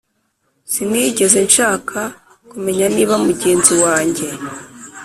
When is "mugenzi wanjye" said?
3.25-4.27